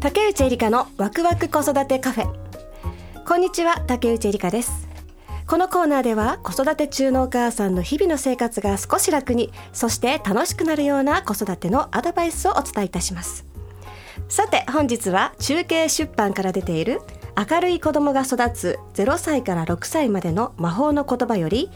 [0.00, 2.26] 竹内えりかのワクワク子育てカフェ。
[3.26, 4.88] こんにちは竹内えりかです。
[5.48, 13.55] このコーナーでは子育て中のお母さんの日々の生活が少し楽にそして楽しくなるような子育てのアドバイスをお伝えいたします。
[14.28, 17.00] さて本日は中継出版から出ている
[17.50, 21.70] 明るい子供が育つ0歳から6歳までの魔法の言葉より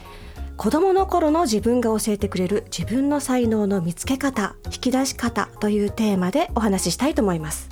[0.57, 7.71] 子供の頃の自分が教えてくれる自分の才能の見つけ方引き出し方というテーマでお話ししたいと思います。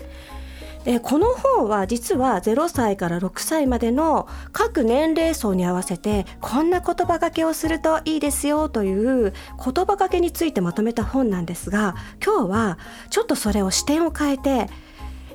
[0.91, 12.79] えこの本は実は0歳から6歳までの各年齢層に合わせてこんな言葉がけをするといいですよという言葉がけについてまとめた本なんですが今日は
[13.11, 14.71] ちょっとそれを視点を変えて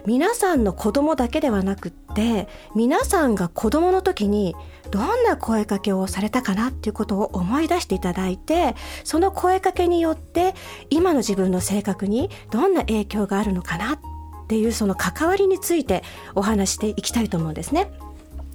[0.08, 4.56] 皆さんの子供だけではなくって皆さんが子供の時に
[4.90, 10.56] どんな声かけをされたかなっていうことを思い出していただいてその声かけによって
[10.90, 14.00] 今の自分の性格にどんな影響があるのかなっ
[14.44, 16.04] っていうその関わりについて
[16.36, 17.92] お話していきたいと思うんですね。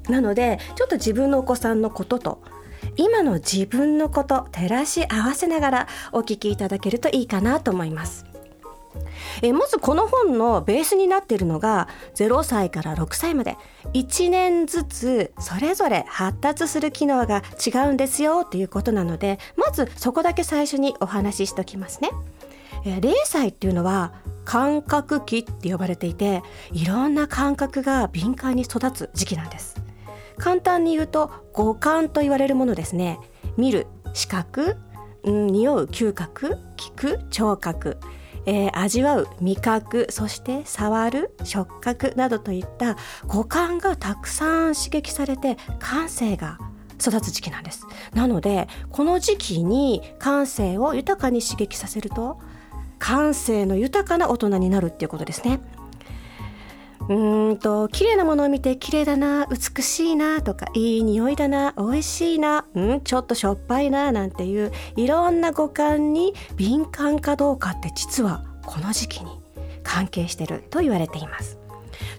[0.08, 2.42] なのでちょっと自分のお子さんのことと
[2.96, 8.24] 今の自分のこと照らし合わせながらお聞きいただけるといいかなと思います。
[9.42, 13.56] えまずこの本のベースになっているのが0歳から6歳まで
[13.94, 22.10] 1年ずつそれぞれ発達する機能が違うんですよということなのでまずそこだけ最初にお話ししておきますね。
[22.88, 24.12] え0歳っていうのは
[24.44, 29.76] 感覚期って呼ばれていていろんな感覚が敏感に育つ時期なんです。
[30.38, 33.18] 簡単に言うと五感と言われるものですね。
[33.56, 34.76] 見る視覚、
[35.24, 37.98] うん、匂う嗅覚聞く聴覚
[38.46, 46.58] えー味わう味覚そして触る触覚などといった五感がたくさん刺激されて感性が
[47.00, 47.86] 育つ時期なんです。
[48.14, 52.40] なのでこの時期に感性を豊かに刺激させると
[52.98, 55.60] 感性の豊かな大人になるっていうことですね。
[57.08, 69.30] うんと綺麗なものを見て綺麗だな美しいなとかいい匂いだな美味しいなうんちょっとしょっぱいななんていういろんな五感に敏感かどうかって実はこの時期に
[69.82, 71.58] 関係してると言われています。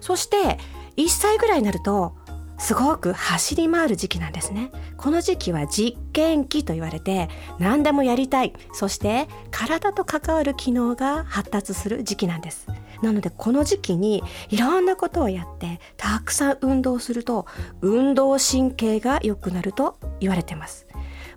[0.00, 0.58] そして
[0.96, 2.14] 1歳ぐらいになると
[2.60, 4.70] すごく走り回る時期なんですね。
[4.98, 8.52] この時期は実験期と言われて何でもやりたい。
[8.74, 12.66] そして体と関わる機能が発達する時期なんです。
[13.02, 17.46] なのでこの時期にいろんなことをやってたくさん運動すると
[17.80, 20.86] 運動神経が良くなると言われてます。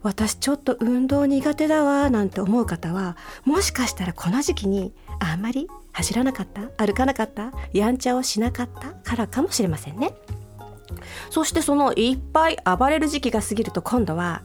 [0.02, 10.14] 私ちょっと運動苦手だわなんて思う方はもしかしたらこの時期にあんまり走らなかった歩かなかったやんちゃをしなかったからかもしれませんね。
[11.30, 14.44] そしてそのいっぱい暴れる時期が過ぎると今度は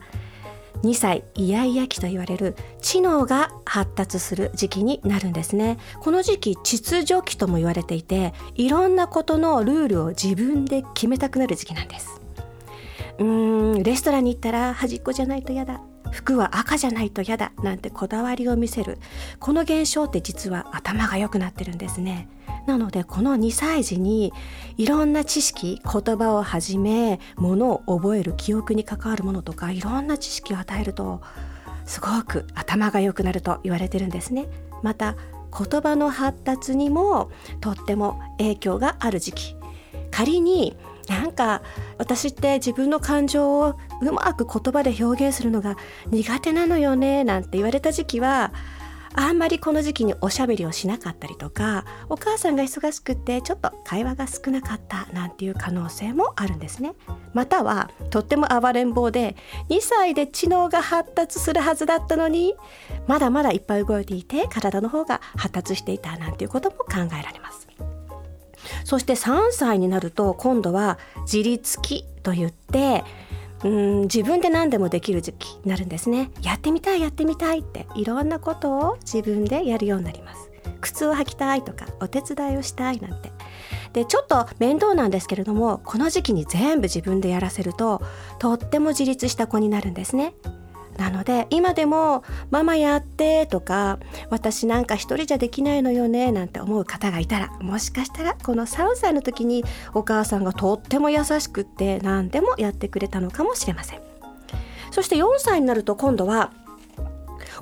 [0.83, 5.77] 2歳イヤイヤ期と言われる知能が発達する時期になるんですね。
[5.99, 12.21] この時期秩序期とも言われていていろんなことのルールを自分で決めたくなる時期なんです。
[13.17, 15.81] うーんレストランに行ったら端っこじゃないと嫌だ。
[16.11, 17.51] 服は赤じゃないと嫌だ。
[17.61, 18.97] なんてこだわりを見せる。
[19.39, 22.29] この現象って実は頭が良くなってるんですね。
[22.69, 24.31] なのでこの2歳児に
[24.77, 31.19] いろんな知識言葉をはじめものを覚える記憶に関わるものとかいろんな知識を与えると
[31.85, 34.45] すごく頭が良くなると言われてるんですね。
[34.83, 35.15] また
[35.51, 39.55] 言葉の発達にもとっても影響がある時期。
[40.11, 40.77] 仮に
[41.07, 41.63] なんか
[41.97, 45.75] 私って自分の感情をうまく言葉で表現するのが
[46.11, 48.53] 苦手なのよねなんて言われた時期は
[49.13, 56.93] あんまりこの時期におしゃべりをしなかったりとかお母さんが忙しくてちょっと会話が少なかったなんていう可能性もあるんですね。
[57.33, 59.35] またはとっても暴れん坊で
[59.69, 62.55] 2歳で知能が発達するはずだったのに
[63.07, 66.85] まだまだいっぱい動いていて体の方が発達していたなんていうことも考
[67.19, 67.67] えられます。
[68.83, 73.03] そして3歳になると今度は自立期と言って
[73.63, 76.31] うん自分で何でもできる時期になるんですね。
[76.41, 80.49] やってみたいやってみたいっていろんなことを自分でやるようになります。
[80.81, 83.31] 靴を履きたいとかお手伝いをしたいなんて。
[83.93, 88.03] でちょっと面倒なんですけれどもこの時期に全部自分でやらせると
[88.37, 90.35] とっても自立した子になるんですね。
[90.99, 93.99] なので今でも「ママやって」とか
[94.29, 99.63] 「私なんか一人じゃできないのよね」なんて思う方がいたらもしかしたらこの3歳の時に
[99.93, 104.01] お母さんがとっても優しくって何でもやってくれたのかもしれません。
[104.91, 106.51] そして4歳になると今度は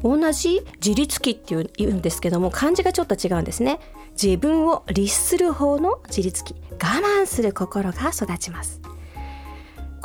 [0.01, 3.79] 同じ自立期っていう言うんですけども漢字がちょっと違うんですね。
[4.21, 8.86] 自分を律する方の自立期我慢する心が育ちます。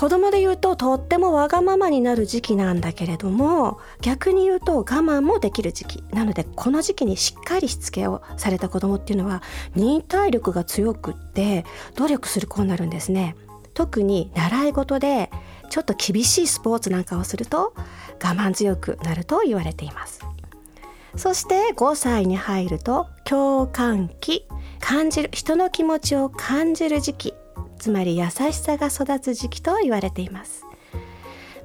[0.03, 6.05] 子供で言うととってもわがままになる時期なんだけれども逆に言うと我慢もできる時期。
[6.11, 9.45] なのでこの時期にしっかりしつけをされた子供っていうのは
[9.77, 11.65] 忍耐力が強くって
[11.95, 13.37] 努力する子になるんですね。
[13.75, 15.31] 特に習い事で
[15.71, 17.73] ちょっと厳しいスポーツなんかをすると
[18.21, 20.19] 我慢強くなると言われています。
[21.15, 24.49] そして5歳に入ると共感期。
[24.81, 27.35] 感じる人の気持ちを感じる時期。
[27.83, 30.65] つまり優しさが育つ時期と言われています。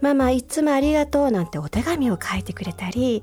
[0.02, 3.22] ママいつもありがとうなんてお手紙を書いてくれたり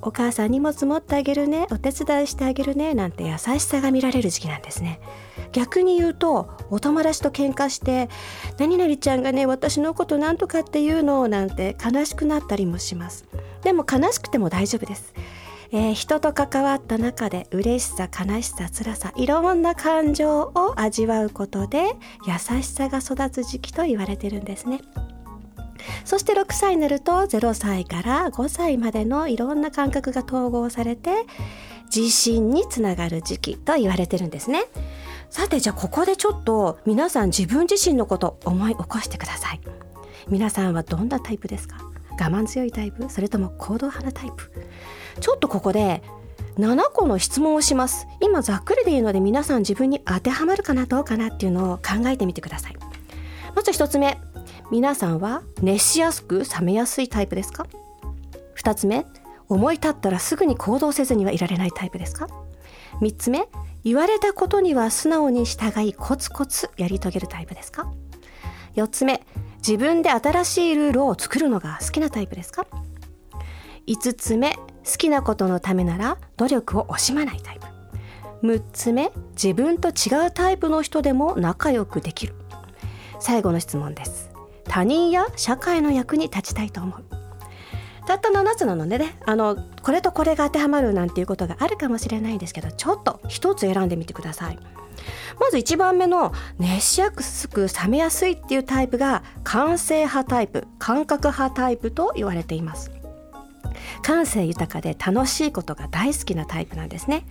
[0.00, 5.00] お母さん荷物持ってあげるねお手伝いしてあげるねなんて優しさが見られる時期なんですね。
[5.50, 8.08] 逆に言うとお友達と喧嘩して
[8.58, 13.24] 「何々ちゃんがね私のことなんとかって言うの」なんて悲しくなったりもします。
[13.64, 15.14] でも悲しくても大丈夫です。
[15.72, 21.84] えー、人と関わった中で嬉しさ悲しさ辛さいろんな感情を味わうことで
[22.26, 24.80] 優しさが育つ時期と言われてるんですね。
[26.04, 31.10] そして6歳になると0歳から5歳までのいろんな感覚が統合されて
[31.94, 34.64] 自信につながる時期と言われてるんですね。
[35.30, 39.60] さてじゃあここでちょっと皆さん自分自身のこと思い起こしてください。
[40.28, 41.76] 皆さんはどんなタイプですか？
[42.18, 43.08] 我慢強いタイプ？
[43.08, 44.50] それとも行動派なタイプ？
[45.20, 46.02] ちょっとここで
[46.58, 48.06] 7個の質問をします。
[48.20, 52.76] 今ざっくりでいいので皆さん自分に当てはまるかなどうかなっていうのを考えてみてください。
[53.54, 54.18] まず1つ目。
[54.70, 57.66] 皆さんは熱しやすく冷めやすいタイプですか
[58.56, 59.06] ？2つ目。
[59.48, 62.28] 思い立ったらすぐに行動せずにはいられないタイプですか
[63.00, 63.48] ？3つ目。
[63.84, 67.92] 言われたことには素直に従いコツコツやり遂げるタイプですか
[68.74, 69.24] ？4つ目。
[69.58, 72.66] 自分で新しいルールを作るのが好きなタイプですか
[73.86, 74.56] ？5つ目。
[74.86, 77.66] 好きなことのためなら努力を惜しまないタイプ。
[78.46, 82.34] 6つ目自分と違うタイプの人でも仲良くできる。
[83.18, 84.30] 最後の質問です。
[84.64, 87.04] 他人や社会の役に立ちたいと思う。
[88.06, 94.58] たった7つなのでねあのこれとこれが当てはまるなんていうことがあるかもしれないんですけどちょっと一つ選んでみてください。
[95.40, 102.90] まず1番目の熱しやすく冷めやすいっていうタイプが感性派タイプ感覚派タイプと言われています。
[104.02, 107.24] 感性豊かで楽しいことが大好きなタイプなんですね。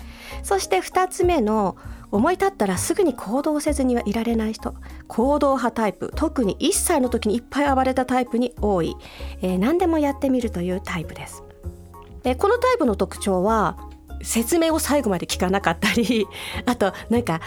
[0.43, 1.77] そして2つ目の
[2.11, 4.75] 思い立ったらすぐに行動せずにはいられない人。
[5.07, 6.11] 行動派タイプ。
[6.15, 8.95] 特に1歳の時にいっぱい暴れたタイプに多い、
[9.41, 11.43] えー、何でもやってみるというタイプです、
[12.23, 13.77] えー、このタイプの特徴は
[14.21, 16.27] 説明を最後まで聞かなかったり
[16.65, 17.41] あとなんか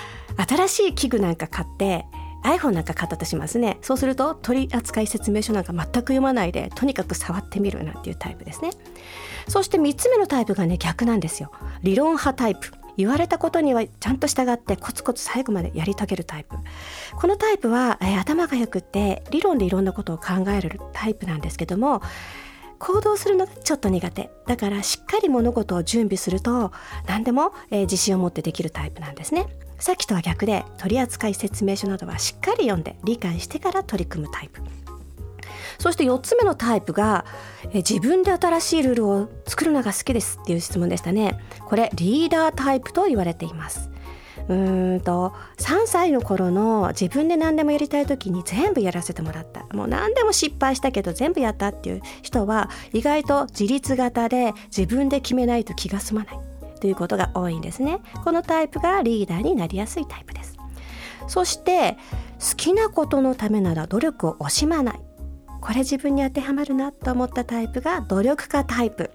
[0.49, 2.06] 新しい器具なんか買って
[2.44, 3.79] iPhone なんか買ったとしますね。
[3.82, 8.70] そうすると取扱説明書なんか全く読まないでとにかく触ってみるなんていうタイプですね。
[9.49, 11.50] そして3つ目のタイプがね逆なんですよ。
[11.82, 12.73] 理論派タイプ。
[12.96, 16.56] 言われたことにはちゃんと従ってコツコツ最後までやり遂げるタイプ。
[17.17, 22.02] このタイプは、えー、頭がよくって理論でいろんなことを考えるタイプなんですけども
[22.81, 24.31] 行動するのがちょっと苦手。
[24.46, 26.73] だからしっかり物事を準備すると
[27.06, 29.46] 何でも、えー、自信を持ってできるタイプなんですね。
[29.78, 34.60] さっきとは逆で取扱説明書などはしっかり読んで理解してから取り組むタイプ。
[35.78, 37.25] そして4つ目のタイプが
[37.70, 41.38] え自分で新しいルールを作るのが好きですっていう質問でしたね。
[41.66, 43.90] これリーダータイプと言われています。
[44.48, 49.66] うんと3歳の頃の自分で何でもやりたい時に全部やらせてもらった。
[49.76, 56.48] もう何でも失敗したけど全部やったっていう人は意外と自立型で自分で決めないと気が済まない。
[56.80, 58.00] ということが多いんですね。
[58.25, 60.56] このタイプがリーダーになりやすいタイプです。
[61.26, 61.97] そして
[62.40, 65.00] 好きなことのためなら努力を惜しまない。
[65.61, 69.11] これ自分に当てはまるなと思ったタイプが努力家タイプ。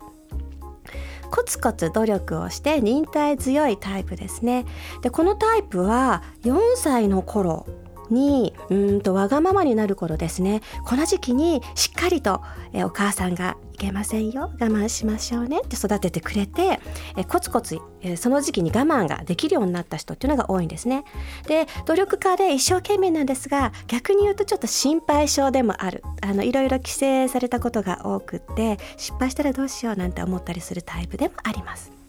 [1.32, 4.66] コツコツ努力をして忍耐強いタイプですね。
[5.02, 7.66] でこのタイプは4歳の頃
[8.12, 10.62] にうんとわがままになる頃ですね。
[10.86, 12.42] この時期にしっかりと
[12.72, 14.52] えお母さんがいけませんよ。
[14.60, 15.60] 我慢しましょうね。
[15.66, 16.80] って育ててくれて
[17.18, 21.04] えコツコツえその時期に我慢ができるようになった人っていうのが多いんですね。
[21.48, 26.04] で努力家で一生懸命なんですが逆に言うとちょっと心配性でもある。
[26.22, 32.03] あのいろいろ規制されたことが多くって失敗したらどうしようなんて思ったりするタイプでもあります。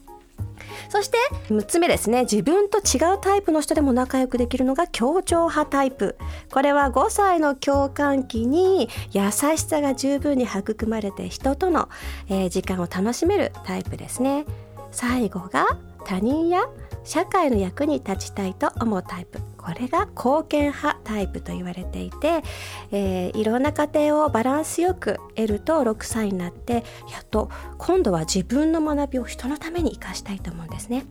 [0.89, 1.17] そして
[1.49, 2.21] 6つ目ですね。
[2.21, 6.15] 自分と違うタイプの人でも仲良くできるのが協調派タイプ。
[6.51, 11.89] これは5歳の共感期に優しさが十分に育まれて人との、
[12.29, 14.45] えー、時間を楽しめるタイプですね。
[14.91, 16.61] 最後が他人や
[17.05, 22.43] 社会の役に立ちたいと思うタイプこれが貢献派タイプと言われていて、
[22.91, 31.05] えー、いろんな家庭をバランスよく得ると6歳になってやっと今度は自分の学びを人のために生かしたいと思うんですね。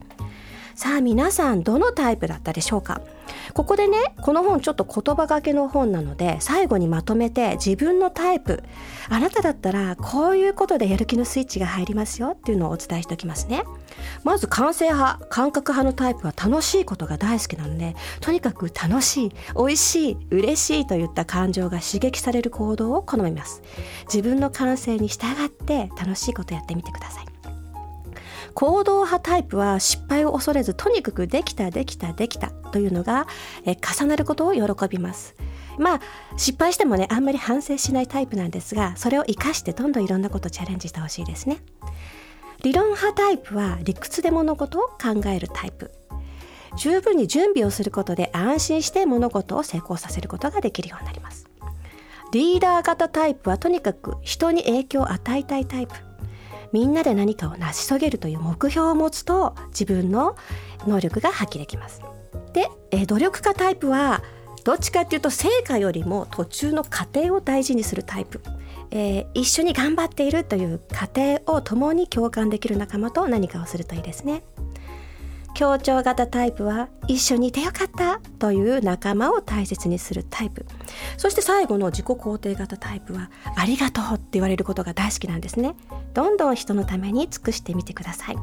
[0.75, 3.01] さあ皆さんどのタイプだったでしょうか？
[3.55, 8.63] ここでねこの本ちょっと言葉がけの本なので最後にまとめて自分のタイプ。
[9.09, 13.65] あなただったらこういうことでやる気のスイッチが入りますよっていうのをお伝えしておきますね。
[14.25, 23.63] まず感性派感覚派のタイプは楽しいことが大好きなのでとにかく楽しい美味しい嬉しいといった感情が刺激される行動を好みます。
[24.13, 27.34] 自分の感性に従って楽しいことやってみてください。
[28.53, 33.27] 行動派タイプは失敗を恐れずとにかくできたできたできたというのが
[33.65, 35.35] え重なることを喜びます。
[35.79, 36.01] まあ
[36.37, 41.59] 失敗してもねあんまり反省しないタイプなんですがそれを生かしてどんどんいろんなことチャレンジしてほしいですね。
[42.63, 45.91] 理論派タイプは理屈で物事を考えるタイプ。
[46.77, 51.47] 十分に準備をすることで安心して物事を成功させることができるようになります。
[52.33, 55.95] リーダー型タイプはとにかく人に影響を与えたいタイプ。
[56.75, 60.35] みんなで何かを成し遂げるという目標を持つと自分の
[60.89, 62.03] 能力が発揮できます。
[62.53, 64.25] で、え努力家タイプは
[64.65, 68.41] どっちかっていうと成果よりも途中の過程を大事にするタイプ、
[68.91, 74.43] えー、一緒に頑張っているという過程を共に共感できる仲間と何かをするといいですね。
[75.55, 80.67] 協調型タイプは一緒にいてよかったという仲間を大切にするタイプ。
[81.17, 85.75] そして最後の自己肯定型タイプはありがとうって言われることが大好きなんですね。
[86.13, 88.37] どんどん人のために尽くしてみてください。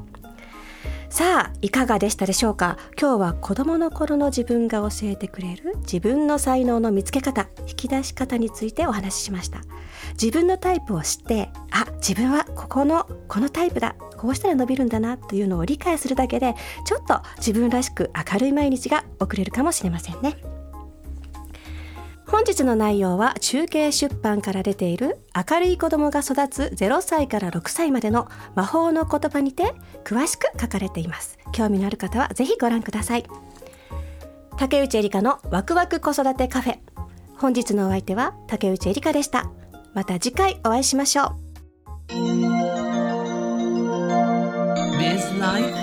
[1.11, 2.77] さあいかがでしたでしょうか？
[2.97, 9.59] 今日は子供の頃の自分が教えてくれる自分の才能の見つけ方引き出し方についてお話ししました。
[10.13, 20.37] 自分のタイプを知ってあ自分はここのこのタイプだこうしたら伸びるんだなというのを理解するだけでちょっと自分らしく明るい毎日が送れるかもしれませんね。
[22.31, 29.73] 本日の内容は中継出版から出ている明るい子供が育つ0歳から6歳までの魔法の言葉にて
[30.05, 31.37] 詳しく書かれています。
[31.51, 33.25] 興味のある方はぜひご覧ください。
[34.57, 36.79] 竹内エリカのワクワク子育てカフェ。
[37.37, 39.51] 本日のお相手は竹内エリカでした。
[39.93, 42.13] また次回お会いしましょう。
[44.97, 45.80] Biz Life